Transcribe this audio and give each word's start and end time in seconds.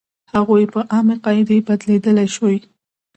هغوی 0.33 0.63
په 0.73 0.79
عامې 0.93 1.15
قاعدې 1.25 1.57
بدلېدلی 1.67 2.27
شوې. 2.35 2.57